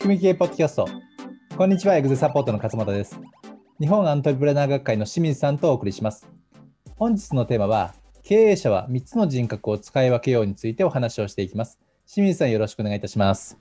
[0.00, 0.88] 仕組み系ポッドキャスト。
[1.58, 3.20] こんにちは、エグゼサポートの勝又です。
[3.78, 6.26] 日本アントレプレナー学会の清水さんとお送りします。
[6.96, 11.78] 本日のテーマは、経営者は3つの人格を使い分けようについてお話をしていきます。
[12.10, 13.58] 清水さん、よろしくお願いいたします。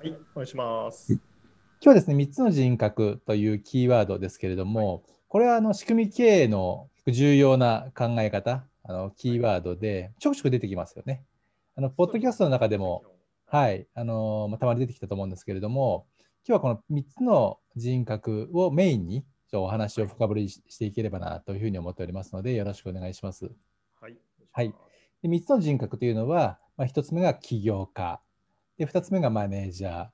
[0.00, 1.12] はい、お願いします。
[1.12, 1.20] 今
[1.80, 11.22] 日はですね、3つの人格というキーワードですけれども、これはあの仕組み経営の重要な考え方、あのキーワードでちょくちょく出てきますよね。
[11.76, 13.04] あのポッドキャストの中でも、
[13.48, 16.06] はい、あのまあ、たまに出てきたと思うんですけれども、
[16.48, 23.50] 今日はこの3つの人格をメインにお話を深掘りしていければなというふうに思っておりますので、よろしくお願いします。
[24.00, 24.16] はい。
[24.52, 24.74] はい
[25.22, 28.20] で3つの人格というのは、まあ、1つ目が起業家、
[28.78, 30.08] で2つ目がマネージャ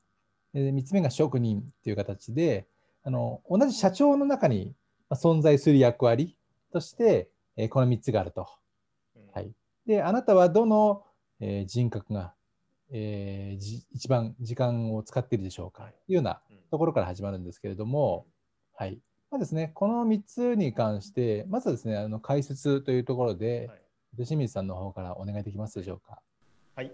[0.55, 2.69] ー、で3つ目が職人という形で、
[3.03, 4.75] あの同じ社長の中に
[5.09, 6.37] まあ存在する役割
[6.71, 8.47] として、えーこの3つがあると。
[9.17, 9.51] うんはい
[9.87, 11.05] で、あなたはどの、
[11.41, 12.35] えー人格が、
[12.93, 18.27] えーじ一番時間を使っているでしょうかはいというようなうんところから始まるんですけれども、
[18.75, 18.99] はい
[19.31, 23.83] まあですね、この3つに関して、まずはですね、あの解説というところで、はい
[24.17, 26.21] 清水さんの方からお願いできますでしょうか。
[26.75, 26.93] はい。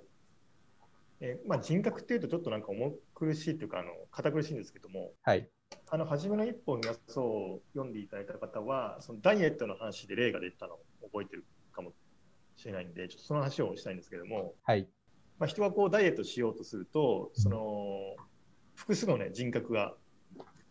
[1.20, 5.48] えーまあ、人格っていうとちょっとなんか重苦しいというかあの堅苦しいんですけどもはい。
[5.90, 10.78] あの初めの一本のやつを読んでいただいた方はそのダイエットの話で例が出たのを
[11.12, 11.92] 覚えてるかも
[12.56, 14.86] しれないんでちょっとその話をしたいんですけども、はい。
[15.38, 18.16] まあ、人がこうダイエットしようとするとその
[18.74, 19.94] 複数の、ね、人格が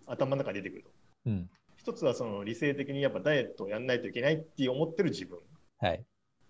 [0.06, 0.90] 頭の中に出てくると。
[1.28, 1.50] うん。
[1.76, 5.40] 一つはその理性的にやっぱダイエットをやらないといけないって思ってる自分。
[5.80, 6.04] はい。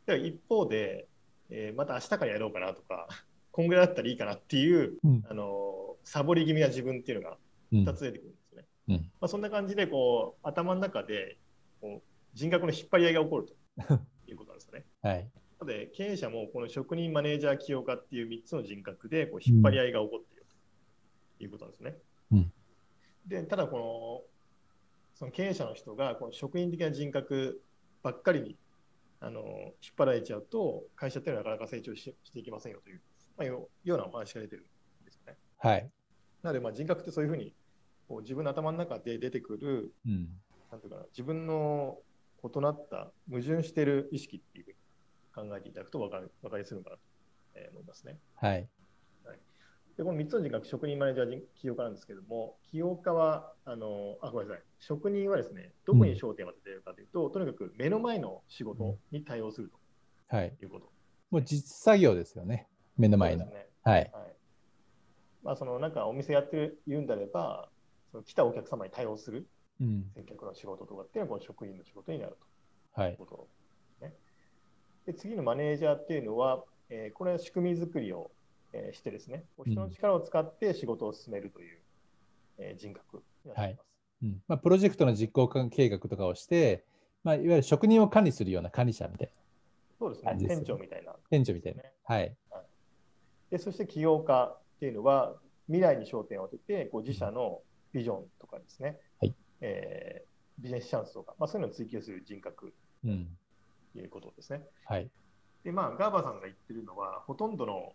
[0.06, 1.08] では一方で、
[1.50, 3.08] えーまた明日からやろうかなとか、
[3.52, 5.24] こんぐらいだったらいいかなっていう、うん。
[5.30, 7.38] あのーサボり気味な自分っていうのが
[7.74, 8.68] うん2つ出てくるんですよね。
[8.88, 11.38] うんまあ、そんな感じでこう頭の中で
[11.82, 12.02] こう
[12.34, 13.54] 人格の引っ張り合いが起こると
[14.26, 14.86] いうことなんですよね。
[15.02, 15.30] はい。
[15.60, 20.46] なので経営者もこの職人、マネージャー、起業家っていう3つの人格でこう引っ張り合いが起こっている
[21.38, 21.96] ということなんですね。
[22.32, 22.52] うん
[23.28, 24.22] でただこの
[25.16, 27.62] その経営者の人がこの職人的な人格
[28.04, 28.56] ばっかりに
[29.20, 33.02] あの引っ張られちゃうと会社っていうのはなかなか成長ししていきませんよという、
[33.36, 34.66] まあ、よようなお話が出てる
[35.02, 35.38] んですよね。
[35.58, 35.90] はい。
[36.44, 37.54] なのでまあ人格ってそういうふうに
[38.08, 40.30] こう自分の頭の中で出てくるうん。
[40.72, 41.98] なんていうかな自分の
[42.44, 44.78] 異なった矛盾している意識っていうふうに
[45.38, 47.02] 考えていただくと分かる分かりやすいのかなと
[47.56, 48.18] えー思いますね。
[48.36, 48.68] はい。
[49.98, 59.72] でこの3つの人格、職人、マネージャー、起業家なんですけども、起業家は、あのあごめんなさい、職人はですね、どこに焦点を当てているかというと、とにかく目の前の仕事に対応する
[60.28, 60.52] はい。
[60.52, 60.92] ということ。
[61.32, 62.68] もう実作業ですよね。
[62.96, 63.48] 目の前の。
[63.48, 64.12] ねはい。
[64.14, 64.36] はい
[65.42, 67.70] まあ、そのなんかお店やってる言うんであれば、
[68.12, 69.48] その来たお客様に対応する
[69.82, 70.12] うん。
[70.16, 72.38] 接客の仕事とかっていうのはこの職人の仕事になる
[72.94, 73.26] はいという。
[73.26, 73.48] こと。
[75.08, 78.30] で次のマネージャーっていうのは、えーこれは仕組み作りを、
[78.74, 81.80] えーしてですね、人の力を使って仕事を進めるという、
[82.60, 83.88] えー人格になっています。
[84.24, 86.84] うんまあ、プロジェクトの実行計画とかをして、
[87.24, 89.34] まあ、いわゆる職人を管理するような管理者みたいな、
[90.00, 91.14] そうですねすね店長みたいな。
[91.30, 91.94] 店長みたいなね。
[92.04, 92.36] はい。
[93.50, 95.36] でそして起業家っていうのは
[95.68, 97.62] 未来に焦点を当ててこう自社の
[97.94, 100.28] ビジョンとかですね、はいえー
[100.60, 102.74] ビジネスチャンスとか、まあ、そういうのを追求する人格
[103.06, 103.28] うん。
[103.94, 104.64] ということですね。
[104.86, 105.10] はい。
[105.64, 107.94] でまあ、ガーバーさんが言ってるのはほとんどの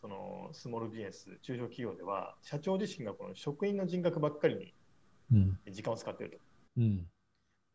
[0.00, 4.74] そのスモールビジネス中小企業では社長自身がこの職員の人格ばっかりに
[5.32, 5.58] うん。
[5.72, 6.38] 時間を使っていると。
[6.78, 7.06] うん。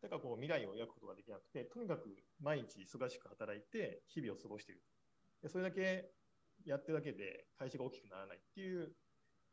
[0.02, 4.82] だからこう未来を描くことができなくて、とにかく毎日忙しく働いて日々を過ごしている。
[5.42, 6.10] でそれだけ
[6.64, 8.92] やってるだけで会社が大きくならないっていう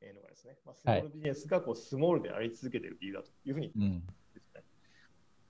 [0.02, 3.74] えーのがですね、まあ、スモールビジネスがこうスモールであり続けている理由だというふうに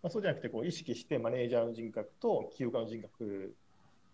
[0.01, 3.55] まあ、そうじゃなくてこう意識してマネージャーの人格と起業家の人格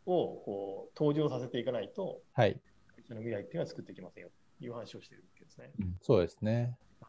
[0.06, 2.59] をこう登場させていかないとはい。
[2.96, 4.29] 会社の未来っていうのは作っていきませんよ
[4.59, 5.72] という話をしているわけですね。
[5.79, 6.78] うんそうですね。
[7.01, 7.07] は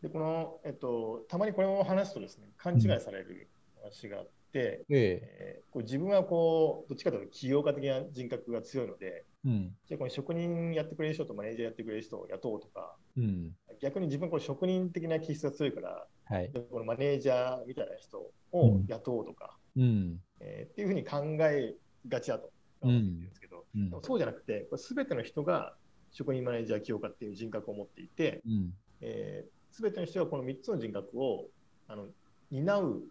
[0.00, 3.48] い、でこの、えっと、たまにこれを話すとですね勘違いされる
[3.82, 4.88] 話があって、ええ。
[4.90, 9.74] えーこう自分はこうどっちかというと起業家的な人格が強いのでうん。
[9.86, 13.52] じゃあこの職人やってくれる人とマネージャーやってくれる人を雇おうとかうん。
[13.80, 16.50] 逆に自分はこの職人的な気質が強いからはい。
[16.50, 18.18] でこのマネージャーみたいな人
[18.52, 20.18] を雇おうとか、うん。
[20.40, 21.74] えーっていうふうに考え
[22.08, 22.50] がちだと
[22.82, 25.74] うん思ってるんですけど、うんでもそうじゃなくてこれ全ての人が
[26.10, 28.72] 職人マネージャー起業家っていう人格を持っていて、うん。
[29.02, 31.46] えー、全ての人がこの3つの人格を
[31.88, 32.06] あの
[32.50, 33.02] 担う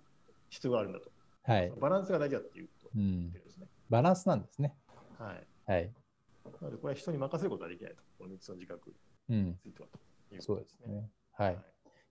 [0.50, 1.12] 必要があるんだと、
[1.44, 1.72] はい。
[1.80, 3.38] バランスが大事だっていうことをうん言って。
[3.38, 3.68] るんですね。
[3.90, 4.76] バランスなんですね。
[5.20, 5.92] はい、はい。
[6.44, 8.94] なのでこれは人に任せることはできないと、この3つの自覚
[9.30, 9.46] うん。
[9.46, 9.88] については
[10.30, 11.10] というそうことですね。
[11.34, 11.64] はいはい。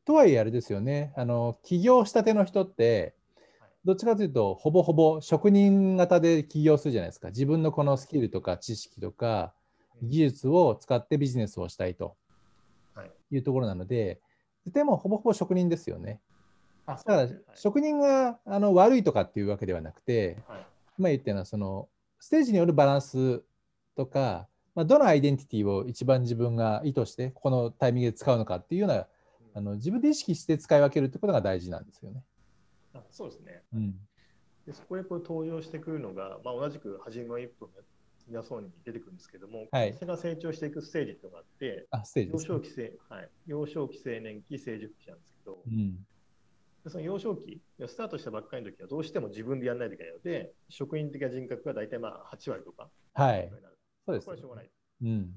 [0.04, 3.14] とはいえあれですよね、あの起業したての人って
[3.60, 7.28] はい、どっちかというと、ほぼほぼ職人型で起業するじゃないですか。
[7.28, 9.52] 自分のこのスキルとか知識とか、
[10.02, 12.16] 技術を使ってビジネスをしたいと
[12.94, 13.10] はい。
[13.30, 14.20] いうところなので、
[14.66, 16.20] でもほぼほぼ職人ですよね。
[16.86, 20.56] あ、だから職人があの悪いとかっていうわけではなくて、はい。
[20.58, 20.66] はい
[21.00, 21.88] 今言ったようなその
[22.18, 23.42] ステージによるバランス
[23.96, 29.06] とか、まあ、どのアイデンティティを一番自分が意図してこのタイミングで使うのかっていうような
[29.54, 32.24] あの自分で意識して使い分けるってことが大事なんですよね。
[32.94, 33.62] あそうですね。
[33.74, 33.94] うん、
[34.66, 37.72] でそこでこう登場してくるのが、まあ、同じく初めの一歩の
[38.28, 45.94] 皆そうに出てくるんですけども、はい会社が成長していくステージっていうのがあって、あステージ幼少期せ、はい、幼少期、青年期、成熟期なんですけど、うん。
[46.84, 53.50] でその幼少期、スタートしたばっかりの時はどうしても自分でやらないといけないので、職員的な人格が大体まあ8割とか、はい
[54.06, 54.70] そうですこれはしょうがない。
[55.02, 55.34] うん。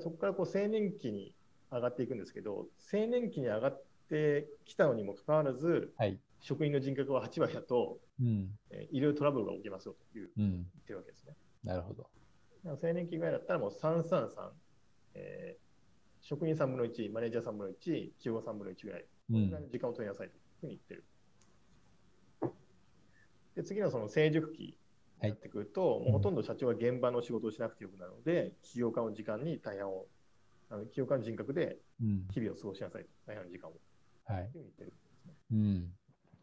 [0.00, 1.33] そこからこう青年期に
[1.74, 6.18] 上がっていくんですけど、青年期に上がってきたのにもかかわらず、はい。
[6.40, 8.50] 職員の人格は8割だと、うん。
[8.70, 10.50] えーいろいろトラブルが起きますよといううん。
[10.52, 11.34] 言ってるわけですね。
[11.62, 12.08] なるほど。
[12.64, 14.50] 青年期ぐらいだったらもう333、
[15.14, 15.64] えー
[16.26, 21.04] 職員3分の1、マネージャー3分の1、企業3分の1ぐらい、うこれんぐらいの時間を取りなさいというふうに言ってる。
[23.56, 24.62] で次のその成熟期
[25.22, 30.06] になってくると、もうほとんど社長は現場の仕事をしなくてよくなるので、起業家の時間に大半を、
[30.70, 32.26] あの起業家の人格でうん。
[32.32, 33.72] 日々を過ごしなさいと、大半の時間を。
[34.26, 34.50] はい。
[34.54, 35.34] 言ってるんですね。
[35.52, 35.92] うん。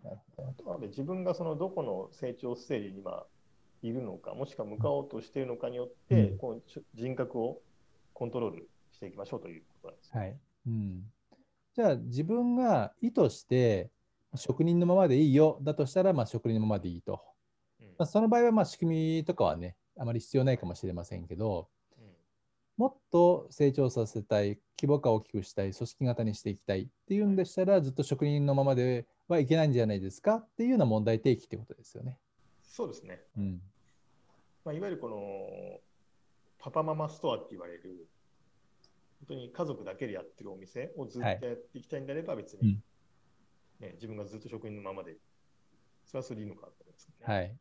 [0.03, 3.23] あとはね自分がそのどこの成長ステージに今
[3.81, 7.61] いるのか、もしくは向かおうとしているのかによって、うんこうし人格を
[8.13, 10.11] コントロールしていきましょうということなんです。
[10.15, 10.39] はい。
[10.67, 11.03] うん。
[11.73, 13.89] じゃあ、自分が意図して、
[14.35, 17.21] 職人のままでいいよだとしたら、まあ、職人のままでいいと。
[17.79, 21.80] うんまあ、その場合は、まあ、仕組みとかはね、あまり必要ないかもしれませんけど、うん
[22.77, 32.17] もっと成長させたい、規模化を大きくしたい、組織型にしていきたいっていうんでしたら、ずっと職人のままではいけないんじゃないですかっていうような問題提起ってことですよね。
[32.63, 33.61] そうですね、うん。
[34.63, 35.79] まあ、いわゆるこの
[36.57, 38.07] パパママストアって言われる、
[39.19, 42.83] 本当に家族だけでやってるお店をずっとやっていきたいんであれば、別に、うん
[43.81, 45.17] ね、自分がずっと職人のままで、
[46.05, 47.25] それはそれでいいのかと思いますね。
[47.25, 47.57] はい。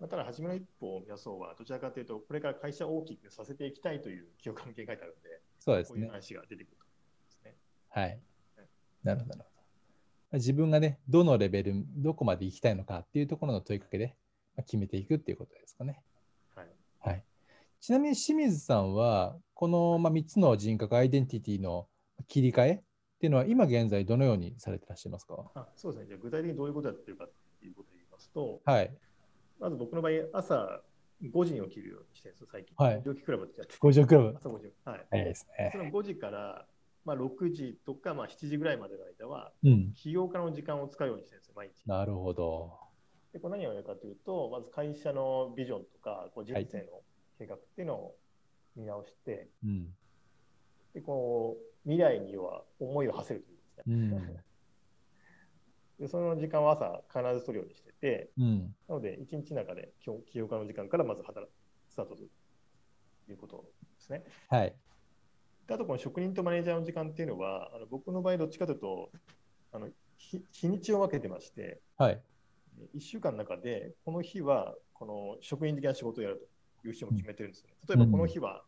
[0.00, 5.94] まあ、ただ、初めの一歩を皆さんは、どちらかというと、これから会社を大きくさせていきたいという企業関係が書いてあるので、そうですね。
[5.94, 6.84] こういう話が出てくると
[7.22, 7.56] ですね。
[7.90, 8.20] はい。
[9.02, 9.30] なるほど。
[9.30, 9.56] なるほ
[10.32, 14.16] ど自分がね、どのレベル、どこまで行きたいのかっていうところの問いかけで
[14.56, 16.02] まあ決めていくっていうことですかね。
[16.54, 16.68] はい。
[17.00, 17.24] はい。
[17.80, 21.88] ちなみに清水さんは、このまあ3つの人格、アイデンティティの
[22.28, 22.82] 切り替えっ
[23.18, 25.50] ていうのは、今現在どのようにされてらっしゃいますか？
[25.54, 26.06] あそうですね。
[26.06, 28.96] じゃあ具体的にどういうことやってるかっていうことで言いますと、はい。
[29.60, 30.80] まず僕の場合、朝
[31.22, 32.74] 5時に起きるようにしてるんですよ、最近。
[32.76, 34.34] はい上気クラブってやってて五条クラブ。
[34.36, 34.72] 朝5時。
[34.84, 35.06] はい。
[35.10, 35.78] はいですねそ。
[35.78, 36.66] の5時から、
[37.04, 39.92] まあ、6時とか、まあ、7時ぐらいまでの間は、うん。
[39.94, 41.86] 起業家の時間を使うようにしてるんですよ、毎日。
[41.86, 42.72] なるほど。
[43.32, 47.02] でこれ何をやるかというと、まず会社のビジョンとか、こう人生の
[47.38, 48.16] 計画っていうのを
[48.76, 49.94] 見直して、うん。
[50.94, 53.84] でこう未来には思いを馳せるというですね。
[53.86, 54.36] うん。
[56.00, 58.74] でその時間は朝必ず取るようにしてて、うん。
[58.88, 61.54] なので、一日の中で今日起業家の時間からまず働く、
[61.90, 62.30] スタートする
[63.26, 63.66] ということ
[63.98, 64.24] ですね。
[64.48, 64.74] はい。
[65.68, 69.10] であと、この職人とマネージャーの時間っていうのは、あの僕の場合、どっちかというと、
[69.72, 72.22] あの日日にちを分けてまして、はい。
[72.96, 76.48] 1週間の中で、この日はこの職員的な仕事をやる
[76.80, 77.74] という日も決めてるんですよね。
[77.86, 78.64] 例えば、この日は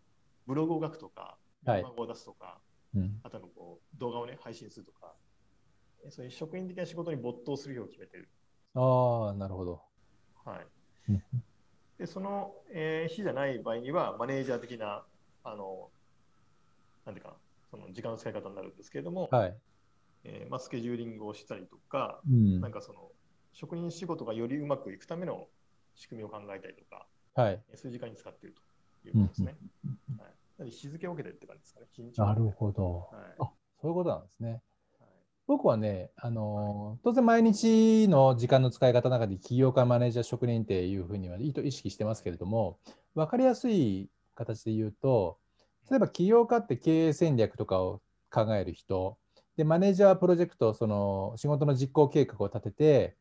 [0.46, 2.60] ブログを書くとか、はい動画を出すとか、
[2.94, 3.20] うん。
[3.22, 5.21] あとはこう動画を、ね、配信するとか、え
[6.10, 8.28] そういう職員的な仕事に没頭する日を決めてる。
[8.74, 9.82] ああ、なるほど。
[10.44, 10.66] はい
[11.08, 11.22] うん、
[11.98, 15.04] でその、えー日じゃない場合には、マネージャー的な、
[15.44, 15.90] あの
[17.04, 17.36] なんていうか、
[17.70, 19.58] その時間の使い方になるんですけれども、はい。
[20.24, 22.72] えーまあ、スケジューリングをしたりとか、うんなん。
[22.72, 23.10] かその
[23.52, 25.48] 職人仕事がよりうまくいくための
[25.94, 27.62] 仕組みを考えたりとか、はい。
[27.68, 28.54] えーそういう時間に使っている
[29.02, 29.56] ということですね。
[29.84, 30.20] うん
[30.58, 31.86] はい、日付を受けてるって感じですかね。
[32.16, 33.08] なるほど。
[33.10, 34.62] はいあそういうことなんですね。
[35.52, 42.78] はい僕はね、あのー当然毎日の時間の使い方の中で起業家、マネージャー、職人っていうふうには意図意識してますけれども、
[43.14, 45.38] 分かりやすい形で言うと、
[45.90, 49.18] 例えば起業家って経営戦略とかを考える人、
[49.58, 53.16] でマネージャーはプロジェクト、その仕事の実行計画を立てて、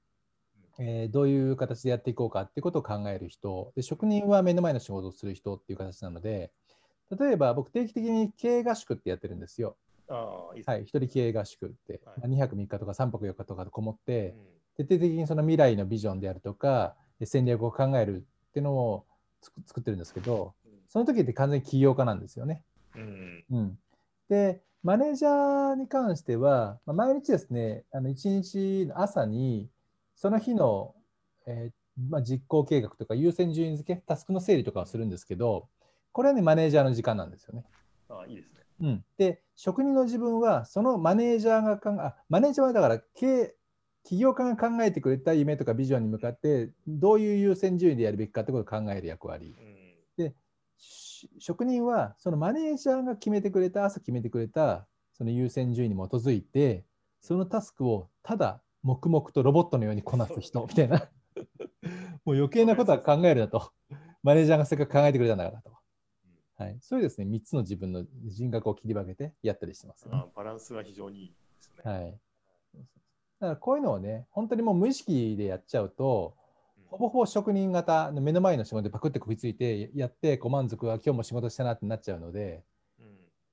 [0.79, 6.53] えーどういう形でやっていこうかっていうことを考える人で、職人は目の前の仕事をする人っていう形なので、
[7.19, 9.75] 例えば僕定期的に経営合宿ってやってるんですよ。
[10.13, 19.05] はい、一人経営合宿って、はいまあ2泊3日とか3泊4日とかでこもって、うん徹底的にその未来のビジョンであるとか、戦略を考えるっていうのを
[19.65, 20.53] 作ってるんですけど、
[20.87, 22.63] その時って完全に起業家なんですよね。
[22.95, 23.79] うんうん、
[24.29, 29.69] で、マネージャーに関しては、まあ毎日ですね、あの1日の朝に、
[30.15, 30.95] その日の、
[31.47, 35.67] えーまあ、実行計画とか優先順位付け、タスクの整理とかをするんですけど、
[36.11, 37.65] これはね、マネージャーの時間なんですよね。
[38.09, 38.60] あいいですね。
[38.81, 43.55] うん、で、職人の自分は、そのマネージャーが考え、あマネージャーはだから経、
[44.03, 49.55] 起業家が考えてくれた夢とかビジョンに向かって、どういう優先順位でやるべきかってことを考える役割。
[49.57, 50.33] うん、で、
[51.39, 56.83] 職人は、そのマネージャーが決めてくれた、朝決めてくれた、その優先順位に基づいて、
[57.21, 61.07] そのタスクをただ黙々とロボットのようにこなす人みたいな
[62.25, 63.71] もう余計なことは考えるなと。
[64.23, 65.70] マネージャーがせっかく考えてくれたんだからと。
[66.61, 71.91] はい、そういうですね、3つの自分の人格を切り分けてやったりしてます、ね、バランスは非常にいいですね。
[71.91, 72.19] はい。
[73.39, 76.35] だからこういうのをね、本当にもう無意識でやっちゃうと、
[76.85, 82.63] ほぼほぼ職人型の目の前の仕事でパクって食いついてやってご満足は今日も仕事したなってなっちゃうので、
[82.99, 83.07] うん、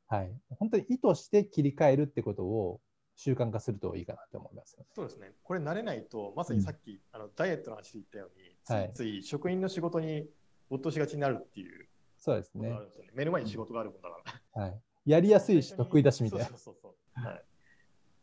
[0.08, 2.80] はい、本当に意図して切り替えるってことを
[3.16, 4.76] 習慣化するといいかなと思います。
[4.94, 5.32] そうですね。
[5.42, 8.56] これ慣れないと、まさにさっき、うん、あのダイエットの話で言ったように、
[8.92, 10.26] ついつい職員の仕事に
[10.68, 11.87] 没頭しがちになるっていう、
[12.28, 12.78] そうですね。
[13.14, 14.16] 目の前に仕事があるもんだか
[14.54, 14.62] ら。
[14.62, 14.80] はい。
[15.06, 16.44] やりやすいし、得意だしみたいな。
[16.46, 17.42] そうそうそうはい。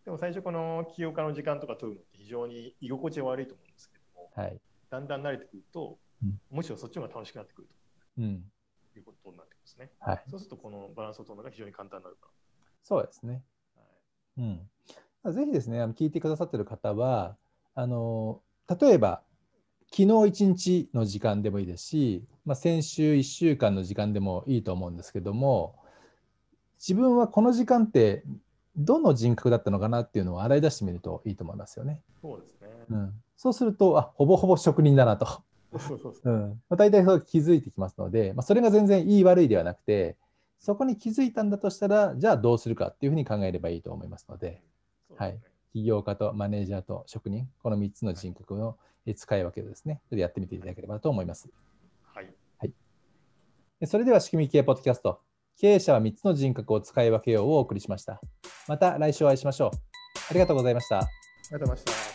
[0.06, 7.76] でも最初、この起業家の時間とか取るのって非常に居心地が悪いと思うんですけども、はい、だんだん慣れてくると、うん、むしろそっちの方が楽しくなってくると、
[8.20, 8.26] うん、
[8.96, 9.90] いうことになってきますね。
[10.00, 12.30] はい、そうすると、このバランスを取るのが非常に簡単になるか
[12.84, 13.42] そうですね。
[14.38, 14.46] はい、
[15.26, 17.36] うんぜひですね、あの聞いてくださってる方は、
[17.74, 18.44] あの
[18.80, 19.24] 例えば、
[19.90, 25.76] 昨日1日の時間でもいいですし、まあ、先週1週間の時間でもいいと思うんですけども、
[26.80, 28.24] 自分はこの時間って
[28.78, 32.02] どの人格だったのかなっていうのを洗い出してみるといいと思いますよね。
[32.22, 32.68] そうですね。
[32.92, 35.44] うん、そうすると、あほぼほぼ職人だなと。
[36.24, 40.16] うん、大体そう気づいてきますので、まあ、それが全然いい悪いではなくて、
[40.60, 44.62] そこに気づいたんだとしたら、じゃあどうするかっていうふうに考えればいいと思いますので、
[45.18, 45.38] はい、
[45.74, 48.78] 起業家とマネージャーと職人、この3つの人格の
[49.16, 51.50] 使い分けをですね、やってみていただければと思います。
[53.84, 55.20] それでは、仕組み系ポッドキャスト、
[55.58, 58.22] 経営者は3つの人格を使い分けようをお送りしました。
[58.68, 59.72] また来週お会いしましょう。
[60.30, 61.00] ありがとうございました。
[61.00, 61.02] あ
[61.52, 62.15] りがとうございました。